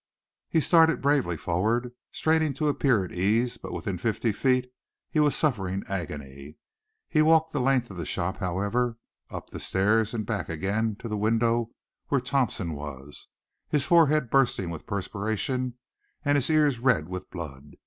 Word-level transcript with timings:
He 0.49 0.61
started 0.61 0.99
bravely 0.99 1.37
forward 1.37 1.91
straining 2.11 2.55
to 2.55 2.67
appear 2.69 3.05
at 3.05 3.11
ease 3.11 3.57
but 3.57 3.71
within 3.71 3.99
fifty 3.99 4.31
feet 4.31 4.73
he 5.11 5.19
was 5.19 5.35
suffering 5.35 5.83
agony. 5.87 6.55
He 7.07 7.21
walked 7.21 7.53
the 7.53 7.59
length 7.61 7.91
of 7.91 7.97
the 7.97 8.05
shop, 8.07 8.37
however, 8.37 8.97
up 9.29 9.51
the 9.51 9.59
stairs 9.59 10.15
and 10.15 10.25
back 10.25 10.49
again 10.49 10.95
to 11.01 11.07
the 11.07 11.17
window 11.17 11.69
where 12.07 12.19
Thompson 12.19 12.73
was, 12.73 13.27
his 13.69 13.85
forehead 13.85 14.31
bursting 14.31 14.71
with 14.71 14.87
perspiration 14.87 15.75
and 16.25 16.35
his 16.35 16.49
ears 16.49 16.79
red 16.79 17.07
with 17.07 17.29
blood. 17.29 17.75